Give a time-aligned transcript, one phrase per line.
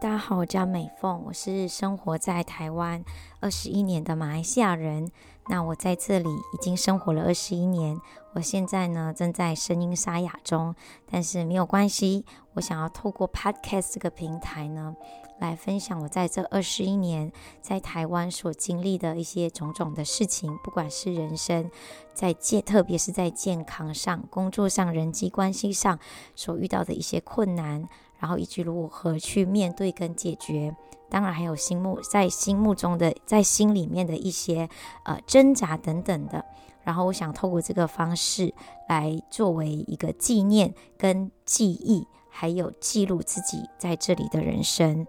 [0.00, 3.04] 大家好，我叫美凤，我是生活在台湾
[3.40, 5.10] 二十一年的马来西亚人。
[5.48, 8.00] 那我在这里已经生活了二十一年，
[8.34, 10.72] 我现在呢正在声音沙哑中，
[11.10, 12.24] 但是没有关系。
[12.54, 14.94] 我想要透过 Podcast 这个平台呢，
[15.40, 21.68] 来分享我在这二十一年在台湾所经历的一些种种的事情，不管是人生
[22.14, 25.98] 在健，特别是在健康上、工作上、人际关系上
[26.36, 27.88] 所遇到的一些困难。
[28.18, 30.74] 然后以及如何去面对跟解决，
[31.08, 34.68] 当然还有心目在心目中的在心里面的一些
[35.04, 36.44] 呃挣扎等等的。
[36.84, 38.54] 然后我想透过这个方式
[38.88, 45.06] 来作为一个纪念跟记忆，还有记录自己在这里的人生。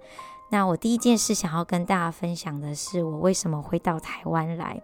[0.51, 4.81] 那我第一件事想要跟大家分享的是，我为什么会到台湾来。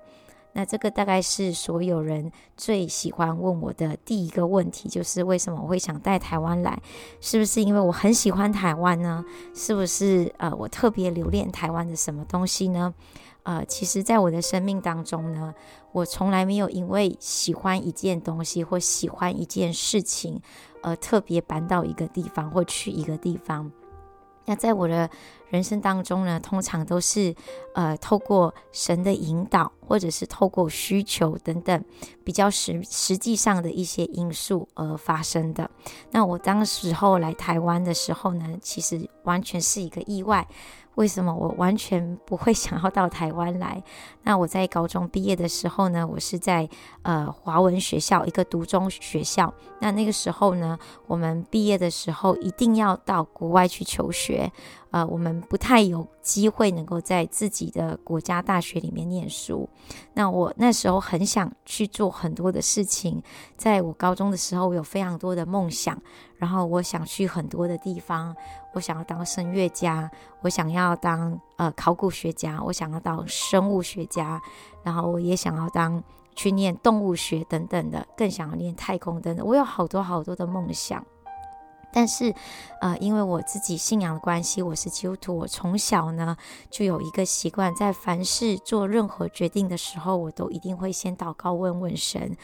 [0.57, 6.81] 那这个大概是所有人最喜欢问我的第一个问题，就是为什么我会想带台湾来？
[7.19, 9.25] 是不是因为我很喜欢台湾呢？
[9.53, 12.93] 是不是呃我特别留恋台湾的什么东西呢？
[13.43, 15.53] 呃，其实，在我的生命当中呢，
[15.91, 20.41] 我从来没有因为喜欢一件东西或喜欢一件事情，
[20.81, 23.69] 而特别搬到一个地方或去一个地方。
[24.45, 25.09] 那在我的
[25.49, 27.35] 人生当中呢，通常都是
[27.75, 31.83] 呃透过神的引导，或者是透过需求等等
[32.23, 35.69] 比较实实际上的一些因素而发生的。
[36.11, 40.47] 那我当时候来台湾的时候呢，其实完全是一个意外。
[40.95, 43.83] 为什么我完全不会 想要到台湾来？
[44.23, 46.69] 那我在高中毕业的时候呢，我是在
[47.01, 49.53] 呃华文学校一个独中学校。
[49.81, 54.49] 那那个时候呢，我们毕业的时候一定要到国外去求学。
[54.91, 59.69] 呃，我们不太有机会能够在自己的国家大学里面念书。
[60.13, 63.21] 那我那时候很想去做很多的事情。
[63.57, 66.01] 在我高中的时候，我有非常多的梦想，
[66.37, 68.35] 然后我想去很多的地方。
[68.73, 74.41] 我想要当声乐家，我想要当呃考古学家，我想要当生物学家，
[74.83, 76.03] 然后我也想要当
[76.35, 79.45] 去念动物学等等的，更想要念太空等等。
[79.45, 81.05] 我有好多好多的梦想。
[81.95, 82.35] 但是，
[82.81, 86.35] 呃，因为我自己信仰的关系，我是基督徒，我从小呢
[86.69, 92.35] 就有一个习惯，在凡事做任何决定的时候，我都一定会先祷告问问神，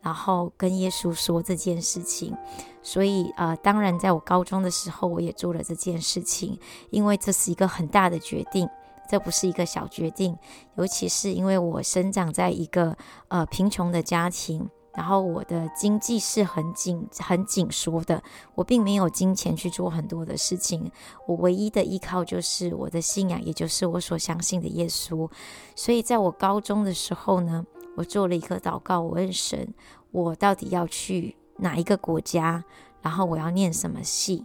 [0.00, 2.36] 然后跟耶稣说这件事情。
[2.84, 6.56] 所以，呃，当然，在我高中的时候，我也做了这件事情，
[6.90, 8.68] 因为这是一个很大的决定，
[9.08, 10.38] 这不是一个小决定，
[10.76, 12.96] 尤其是因为我生长在一个
[13.26, 14.70] 呃贫穷的家庭。
[14.94, 18.22] 然后我的经济是很紧、很紧缩的，
[18.54, 20.90] 我并没有金钱去做很多的事情，
[21.26, 25.30] 我唯一的依靠就是我的信仰，也就是我所相信的耶稣。
[25.76, 27.64] 所以在我高中的时候呢，
[27.96, 29.72] 我做了一个祷告，我问神，
[30.10, 32.64] 我到底要去哪一个国家，
[33.00, 34.44] 然后我要念什么系。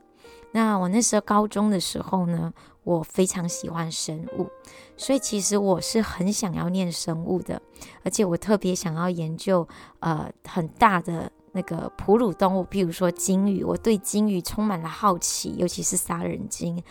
[0.52, 2.54] 那我那时候高中的时候呢，
[2.86, 4.48] 我非常喜欢生物，
[4.96, 7.62] 所以其实我是很想要念生物的，
[8.04, 9.68] 而且我特别想要研究
[10.00, 16.82] 呃很大的那个哺乳动物，譬如说鲸鱼，我对鲸鱼充满了好奇，尤其是杀人鲸。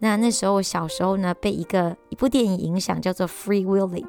[0.00, 4.04] 那那时候我小时候呢，被一个一部电影影响，叫做《Free Willy》。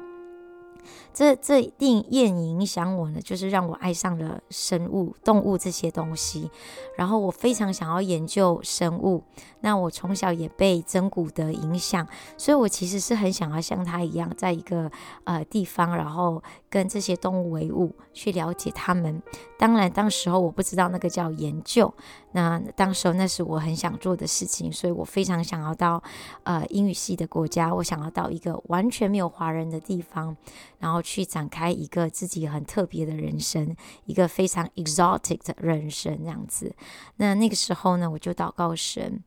[1.12, 6.50] 这这电影影响我呢，就是让我爱上了生物、动物这些东西。
[6.96, 9.22] 然后我非常想要研究生物。
[9.62, 12.06] 那我从小也被珍古的影响，
[12.38, 14.90] 所以我其实是很想要像他一样，在一个
[15.24, 19.22] 呃地方，然后跟这些动物为伍，去了解他们。
[19.58, 21.92] 当然，当时候我不知道那个叫研究。
[22.32, 26.00] 那当时候那是我很想做的事情，所以我非常想要到
[26.44, 30.36] 呃英语系的国家，我想要到一个完全没有华人的地方，
[30.78, 31.00] 然后。
[31.10, 33.74] 去展开一个自己很特别的人生，
[34.04, 36.72] 一个非常 exotic 的人生这样子。
[37.16, 39.24] 那那个时候呢，我就祷告神。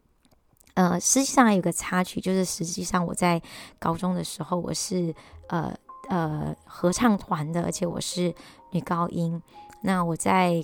[0.76, 3.42] 呃，实际上还有个插曲，就是实际上我在
[3.80, 5.14] 高中的时候，我是
[5.48, 5.76] 呃
[6.10, 8.34] 呃合唱团的，而且我是
[8.72, 9.42] 女高音。
[9.82, 10.64] 那我在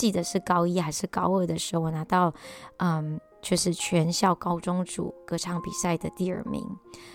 [0.00, 2.32] 记得是高一还是高二的时候，我拿到
[2.78, 3.20] 嗯。
[3.42, 6.62] 就是全校高中组歌唱比赛的第二名，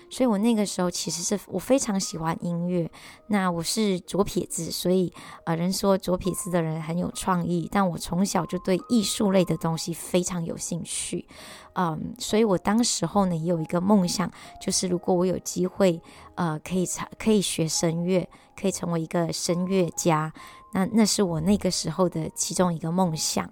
[0.10, 2.90] 所以我那个时候其实是我非常喜欢音乐。
[3.28, 5.14] 那我是左撇子，所以
[5.46, 11.28] 呃，人说左撇子的人很有创意，但我从小就对艺术类的东西非常有兴趣。
[11.74, 14.28] 嗯，所以我当时候呢也有一个梦想，
[14.60, 16.02] 就是如果我有机会，
[16.34, 18.28] 呃，可以唱，可以学声乐，
[18.60, 20.34] 可以成为一个声乐家，
[20.76, 23.50] 那那是我那个时候的其中一个梦想。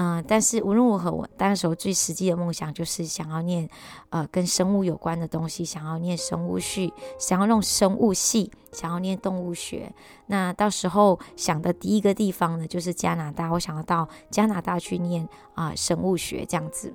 [0.00, 3.68] 嗯、但是无论如何，我当时候最实际的梦想就是想要念，
[4.10, 9.92] 呃，跟生物有关的东西，想要念生物系，想要弄生物系，想要念动物学。
[10.26, 16.94] 那到时候想的第一个地方呢，就是加拿大，我想要到加拿大去念啊、生物学这样子。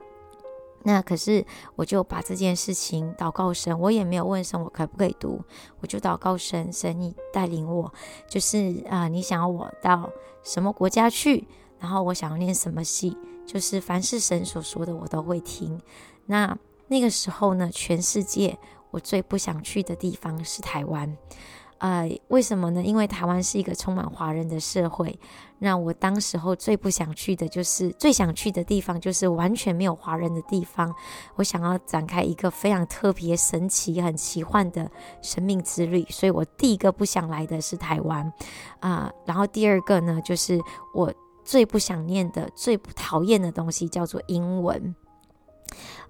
[0.84, 1.46] 那可是
[1.76, 5.42] 我就把这件事情祷告神，我也没有问神我可不可以读，
[5.80, 7.94] 我就祷告神，神你带领我，
[8.28, 10.10] 就是啊、你想要我到
[10.44, 11.48] 什么国家去，
[11.80, 15.82] 然后我想要念什么系，就是凡是神所说的我都会听。
[16.26, 16.58] 那
[16.88, 18.58] 那个时候呢，全世界
[18.92, 21.18] 我最不想去的地方是台湾。
[21.84, 22.82] 呃，为什么呢？
[22.82, 25.20] 因为台湾是一个充满华人的社会。
[25.60, 30.96] 那我当时候最不想去的就是最想去的地方，就是完全没有华人的地方。
[31.36, 34.90] 我想要展开一个非常特别、神奇、很奇幻的
[35.22, 36.06] 生命之旅。
[36.10, 38.32] 所以我第一个不想来的是台湾
[38.80, 40.58] 啊，然后第二个呢，就是
[40.94, 41.14] 我
[41.44, 44.96] 最不想念的、最不讨厌的东西叫做英文。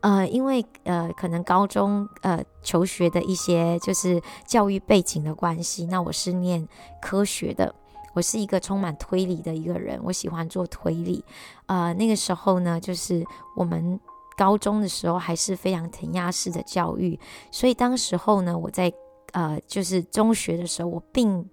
[0.04, 6.68] 呃，因为呃，可能高中呃求学的一些就是教育背景的关系，那我是念
[7.02, 7.74] 科学的，
[8.14, 11.24] 我是一个充满推理的一个人，我喜欢做推理。
[11.68, 13.98] 呃，那个时候呢，就是我们
[14.36, 17.18] 高中的时候还是非常填鸭式的教育，
[17.50, 18.92] 所以当时候呢，我在
[19.32, 21.50] 呃就是中学的时候，我并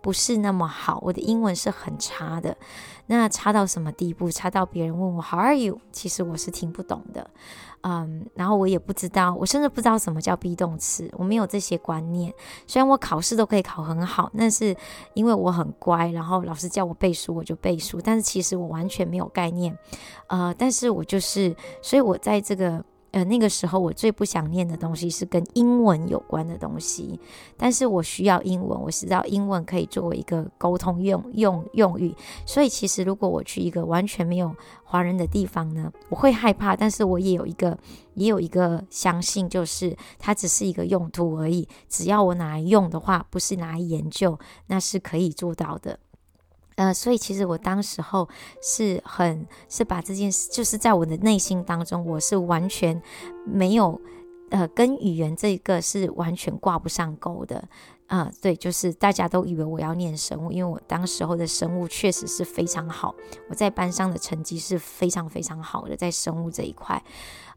[0.00, 2.56] 不是那么好，我的英文是很差的。
[3.06, 4.30] 那差到什么地步？
[4.30, 5.80] 差到别人问我 How are you？
[5.92, 7.30] 其实我是听不懂的，
[7.80, 12.32] 嗯，然后我也不知道，我甚至不知道什么叫 be 动词，我没有这些观念。
[12.66, 14.76] 虽然我考试都可以考很好，那是
[15.14, 19.76] 因为我很乖，然后老师叫我背书我就背书，但是其实我完全没有概念，
[20.26, 22.84] 呃，但是我就是，所以我在这个。
[23.10, 27.18] 呃，那个时候我最不想念的东西是跟英文有关的东西，
[27.56, 32.14] 但是我需要英文，我知道英文可以作为一个沟通用用用语，
[32.44, 37.78] 所以其实如果我去一个完全没有华人的地方呢，我会害怕，但是我也有一个
[38.14, 45.98] 也有一个相信，就是它只是一个用途而已，只要我拿来用的话，不是拿来研究，那是可以做到的。
[46.78, 48.28] 呃，所以其实我当时候
[48.62, 53.02] 是很是把这件事，就是在我的内心当中，我是完全
[53.44, 54.00] 没有，
[54.50, 57.68] 呃，跟语言这个是完全挂不上钩的。
[58.06, 63.12] 啊、对，就是大家都以为我要念生物，因为我当时候的生物确实是非常好，
[63.50, 67.02] 我在班上的成绩是非常非常好的，在生物这一块。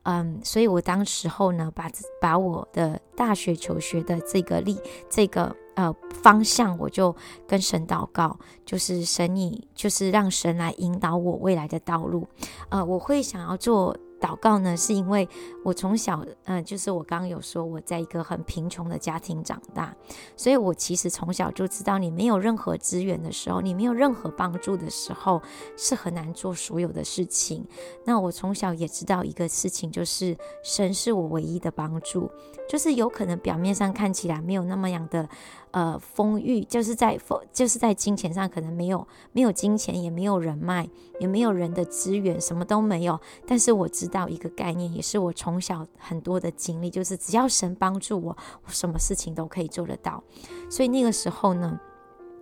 [0.01, 1.87] 嗯，所以我当时候呢，把
[2.19, 5.55] 把我的大学求学的这个力，这个。
[5.75, 7.15] 呃，方向我就
[7.47, 12.27] 跟神祷告，就是神你，就是让神来引导我未来的道路。
[12.69, 13.97] 呃，我会想要做。
[14.21, 15.27] 祷告呢，是因为
[15.65, 19.95] 我从小，嗯、就是我刚刚有说我在一个很贫穷的家庭长大，
[20.37, 25.41] 所以我其实从小就知道，你没有任何资源的时候，你没有任何帮助的时候，
[25.75, 27.67] 是很难做所有的事情。
[28.05, 32.29] 那我从小也知道一个事情，就是神是我唯一的帮助，
[32.69, 35.27] 就是有可能表面上看起来没有那么样的。
[35.71, 43.17] 呃，丰裕就是在丰，就是在金钱上可能没有没有金钱，也没有人脉，也没有人的资源，什么都没有。
[43.47, 50.21] 但是我知道一个概念，也是我从小很多的经历，就是只要神帮助我，我什么事情都可以做得到。
[50.69, 51.79] 所以那个时候呢，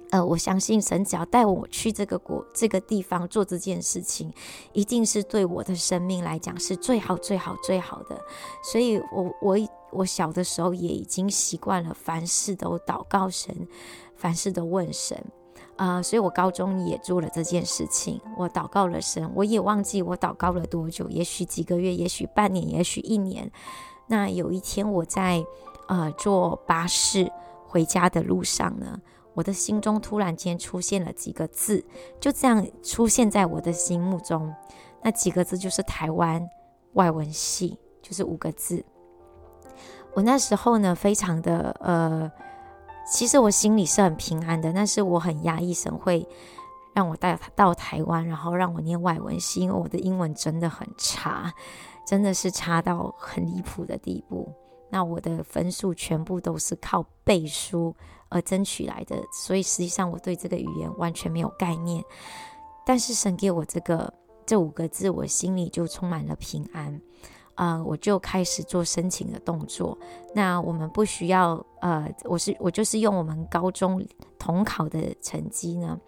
[0.09, 4.33] 呃，我相信神只要带我去这个国这个地方做这件事情，
[4.73, 8.19] 一定是对我的生命来讲是最好最好最好的。
[8.63, 9.59] 所以我我。
[9.91, 13.67] 我小的时候也已经习惯了，凡事都祷告神，
[14.15, 15.23] 凡事都问神，
[15.75, 18.19] 啊、所以我高中也做了这件事情。
[18.37, 23.51] 我祷告了神，我也忘记我祷告了多久，也许几个月，也许半年，也许一年。
[24.07, 25.45] 那有一天我在
[25.87, 27.31] 呃坐巴士
[27.67, 28.99] 回家的路上呢，
[29.33, 31.85] 我的心中突然间出现了几个字，
[32.19, 34.53] 就这样出现在我的心目中。
[35.01, 36.45] 那几个字就是台湾
[36.93, 38.83] 外文系，就是五个字。
[40.13, 42.31] 我那时候呢，非常的呃，
[43.09, 46.27] 其实我心里是很平安的，但是我很压抑，神会
[46.93, 51.53] 让我带到台湾，然后让我念外文系，因为我的英文真的很差，
[52.05, 54.51] 真的是差到很离谱的地步。
[54.91, 57.95] 那我的分数全部都是靠背书
[58.27, 62.03] 而争取来的，所以实际上我对这个语言完全没有概念。
[62.85, 64.11] 但是神给我这个
[64.47, 66.99] 这五个字，我心里就充满了平安。
[67.59, 69.97] 呃，我就开始做申请的动作。
[70.33, 74.01] 那我们不需要，呃，我是我就是用我们高中
[74.37, 75.99] 统考的成绩呢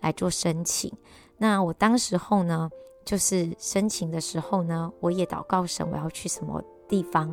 [0.00, 0.92] 来做申请。
[1.38, 2.68] 那我当时候呢，
[3.04, 7.32] 就是申请的时候呢，我也祷告神，我要去什么地方，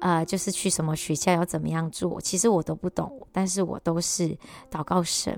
[0.00, 2.20] 呃，就是去什么学校，要怎么样做。
[2.20, 4.38] 其实我都不懂，但是我都是
[4.70, 5.36] 祷告神。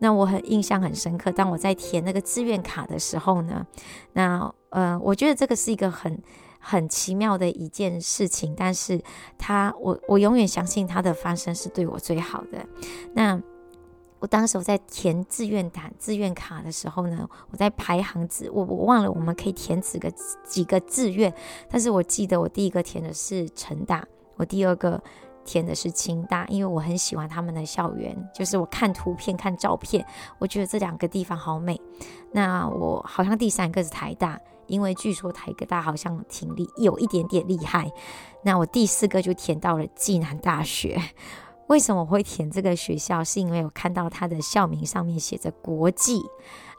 [0.00, 3.64] 那我很印象很深刻，当我在填那个志愿卡的时候呢，
[4.12, 6.20] 那呃，我觉得这个是一个很。
[6.64, 9.02] 很奇妙的一件事情，但是
[9.36, 12.64] 他，我我永远相信他的发生是对我最好的。
[13.14, 13.38] 那
[14.20, 20.08] 我当时我在填志愿单、志愿卡的时候呢，我在排行字，我我忘了我们可以填几个
[20.44, 21.34] 几个志愿，
[21.68, 25.02] 但是我记得我第一个填的是成大，我第二个
[25.44, 30.06] 填的是清大，因为我很喜欢他们的校园，就是我看图片、看照片，
[30.38, 31.80] 我觉得这两个地方好美。
[32.30, 34.40] 那我好像第三个是台大，
[34.72, 37.92] 因为据说台哥大好像挺厉，有一点点厉害。
[38.42, 40.98] 那我第四个就填到了暨南大学。
[41.66, 43.22] 为什么我会填这个学校？
[43.22, 46.22] 是因为我看到它的校名上面写着“国际”。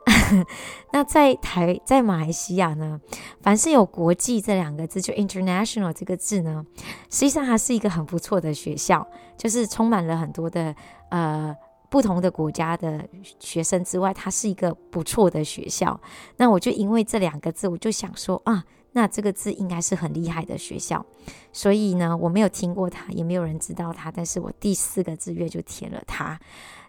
[0.92, 3.00] 那在台在马来西亚呢，
[3.42, 6.66] 凡是有“国际”这两个字，就 “international” 这个字呢，
[7.10, 9.08] 实际上它是一个很不错的学校，
[9.38, 10.76] 就是充满了很多的
[11.10, 11.56] 呃
[11.94, 13.08] 不同的国家的
[13.40, 16.02] 学生之外，它是一个不错的学校。
[16.38, 18.64] 那我就因为这两个字，我就想说啊。
[18.96, 21.04] 那这个字应该是很厉害的学校，
[21.52, 26.40] 所以呢，我没有听过它，也没有人知道它，但是我第四个志愿就填了它。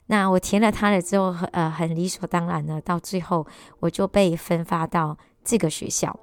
[0.06, 3.46] 那我填了它了之后，呃，很理所当然的，到最后
[3.80, 6.18] 我就被分发到这个学校，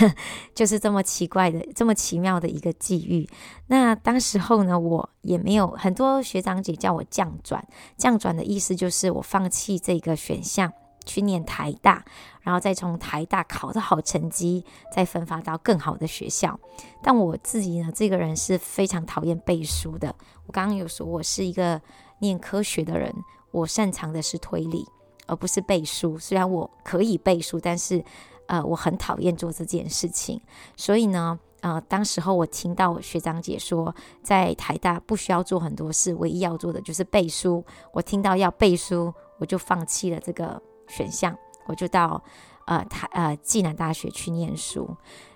[0.54, 3.28] 就是这么奇怪的、这么奇妙的一个际遇。
[3.66, 10.72] 那当时候呢，我也没有很多学长姐叫我降转，降转的意思就是我放弃这个选项。
[11.06, 12.04] 去念台大，
[12.42, 14.62] 然后再从台大考的好成绩，
[14.94, 16.60] 再分发到更好的学校。
[17.02, 20.14] 但我自己呢，这个人是非常讨厌背书的。
[20.46, 21.80] 我刚刚有说，我是一个
[22.18, 23.10] 念科学的人，
[23.52, 24.86] 我擅长的是推理，
[25.26, 26.18] 而不是背书。
[26.18, 28.04] 虽然我可以背书，但是
[28.48, 30.38] 呃，我很讨厌做这件事情。
[30.76, 37.64] 所以呢，呃，当时候我听到学长姐说，在台大不需要做很多事，唯一要做的就是背书。
[37.92, 40.60] 我听到要背书，我就放弃了这个。
[40.90, 41.36] 选项，
[41.66, 42.24] 我就到
[42.64, 44.88] 呃台呃暨南大学去念书。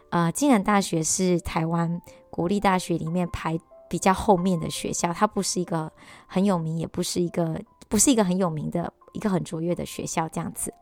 [0.08, 2.00] 呃，暨南大学是台湾
[2.30, 5.92] 国立大学里面排比较后面的学校，它不是一个
[6.26, 10.72] 很有名，也不是一个不是一个很有名的一个很卓越的学校这样子。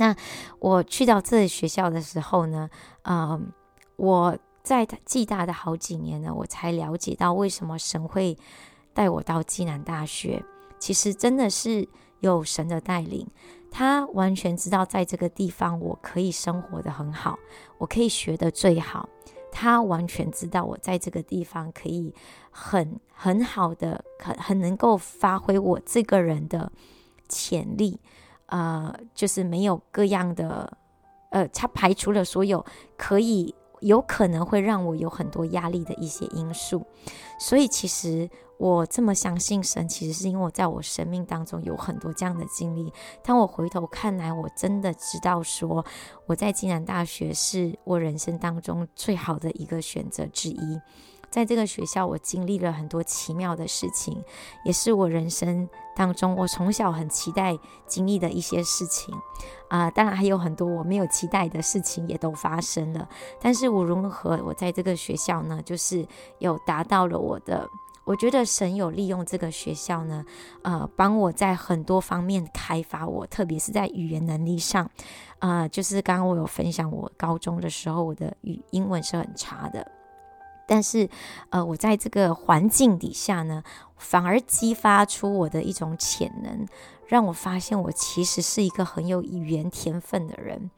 [0.00, 0.16] 那
[0.58, 2.68] 我去到这学校的时候呢，
[3.02, 3.38] 呃，
[3.96, 8.36] 我在暨大的好几年呢，我才了解到为什么神会
[8.94, 10.42] 带我到暨南大学。
[10.78, 11.86] 其实真的是
[12.20, 13.28] 有神的带领。
[13.70, 17.38] 他完全知道，在这个地方我可以生活得很好，
[17.78, 19.08] 我可以学得最好。
[19.52, 22.14] 他完全知道我在这个地方可以
[22.50, 26.72] 很很好的、很很能够发挥我这个人的
[27.28, 28.00] 潜力。
[28.50, 30.76] 呃，就是没有各样的，
[31.30, 32.64] 呃，他排除了所有
[32.96, 36.84] 可以有可能会让我有很多压力的一些因素。
[37.40, 38.28] 所以其实。
[38.60, 42.92] 我这么相信神，其实是因为我在我生命当中有很多这样的经历。
[43.24, 45.82] 当我回头看来，我真的知道说，
[46.26, 50.78] 我在暨南大学是我人生当中最好的一个选择之一。
[51.30, 54.22] 在这个学校，我经历了很多奇妙的事情，
[54.64, 57.56] 也是我人生当中我从小很期待
[57.86, 59.14] 经历的一些事情。
[59.68, 63.08] 啊、当然还有很多我没有期待的事情也都发生了。
[63.40, 66.04] 但是无论如何，我在这个学校呢，就是
[66.40, 67.68] 有达到了我的。
[68.04, 70.24] 我觉得神有利用这个学校呢，
[70.62, 74.90] 呃，帮我在很多方面开发我，特别是在语言能力上，
[75.38, 79.88] 呃，就是刚刚我有分享，我高中的时候我的语英文是很差的，
[80.70, 81.10] 但是
[81.48, 83.64] 呃，我在这个环境底下呢，
[83.96, 86.64] 反而激发出我的一种潜能，
[87.08, 90.70] 让我发现我其实是一个很有语言天分的人。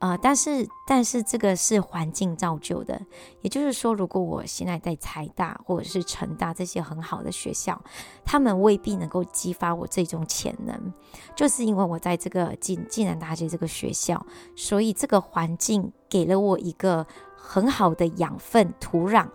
[0.00, 3.00] 呃，但是但是这个是环境造就的，
[3.40, 7.82] 也就是说，如果我现在在财大或者是成大这些很好的学校，
[8.24, 10.92] 他们未必能够激发我这种潜能，
[11.34, 14.24] 就是因为我在这个暨暨南大学这个学校，
[14.54, 17.04] 所以这个环境给了我一个
[17.50, 19.26] 很好的养分土壤，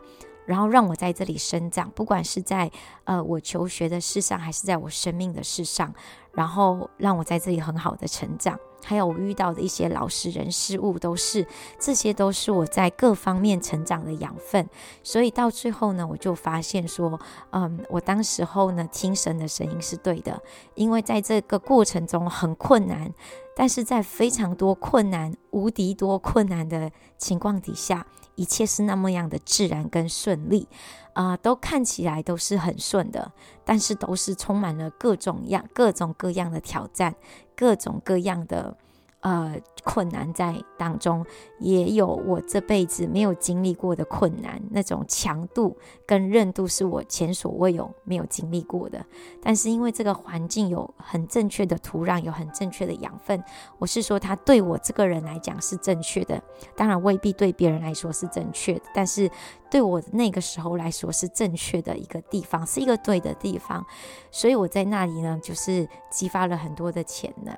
[0.45, 2.69] 然后让我在这里生长，不管是在
[3.05, 5.93] 呃我求学的事上，还是在我生命的事上，
[6.33, 8.57] 然后让我在这里很好的成长。
[8.85, 11.47] 还有我遇到的一些老实人事物，都是
[11.79, 14.69] 这些都是我在各方面成长的养分。
[15.01, 17.17] 所以到最后呢，我就发现说，
[17.51, 20.37] 嗯，我当时候呢听神的声音是对的，
[20.75, 23.09] 因为在这个过程中很困难，
[23.55, 30.67] 但是在非常多困难、无敌多困难的情况底下，一切是那么样的自然跟顺利，
[31.13, 33.31] 啊、都看起来都是很顺的，
[33.63, 37.15] 但是都是充满了各种样、各种各样的挑战。
[37.55, 38.75] 各种各样的
[39.23, 41.25] 呃，困难在当中，
[41.57, 49.05] 也有我这辈子没有经历过的困难，那种强度跟韧度是我前所未有没有经历过的。
[49.41, 53.41] 但是因为这个环境有很正确的土壤，有很正确的养分，
[53.79, 56.43] 我是说它对我这个人来讲是正确的，
[56.75, 59.31] 当然未必对别人来说是正确的，但是
[59.71, 63.85] 对我那个时候来说是正确的一个地方，是一个对的地方，
[64.31, 67.57] 所以我在那里呢，就是激发了很多的潜能。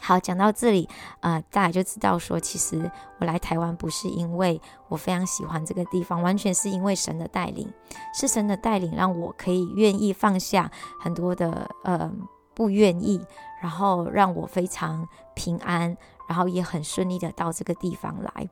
[0.00, 0.88] 好，讲到这里，
[1.20, 7.72] 呃，大家就知道说，其实我来台湾不是因为我非常喜欢这个地方，完全是因为神的带领，
[8.14, 12.10] 是神的带领让我可以愿意放下很多的呃
[12.54, 13.20] 不愿意，
[13.60, 15.96] 然后让我非常平安，
[16.28, 18.48] 然后也很顺利的到这个地方来。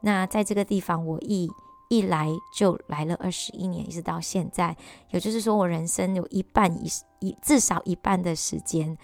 [0.00, 1.50] 那在这个地方，我一
[1.88, 4.76] 一来就来了二十一年，一直到现在，
[5.10, 6.88] 也就是说，我人生有一半一
[7.20, 8.96] 一至少一半的时间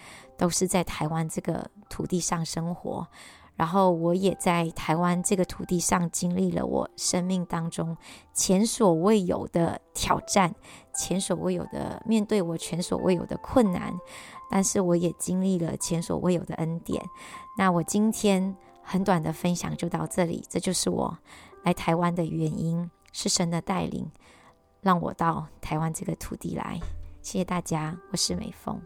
[0.43, 3.07] 都是在台湾这个土地上生活，
[3.55, 7.95] 然后我也在台湾这个土地上经历了我生命当中
[8.33, 10.53] 前所未有的挑战，
[10.93, 13.97] 前所未有的面对我前所未有的困难，
[14.49, 17.01] 但是我也经历了前所未有的恩典。
[17.57, 21.17] 那我今天很短的分享就到这里，这就是我。
[21.63, 24.11] 来台湾的原因是神的带领，
[24.81, 26.77] 让我到台湾这个土地来。
[27.21, 28.81] 谢谢大家，我是美凤。